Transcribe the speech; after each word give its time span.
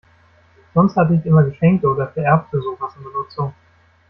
Sonst 0.73 0.95
hatte 0.95 1.13
ich 1.13 1.23
immer 1.27 1.43
geschenkte 1.43 1.87
oder 1.87 2.07
vererbte 2.07 2.59
Sofas 2.59 2.95
in 2.97 3.03
Benutzung. 3.03 3.53